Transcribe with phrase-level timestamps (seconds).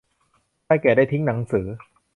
[0.65, 1.67] ชายแก่ได้ทิ้งหนังสือ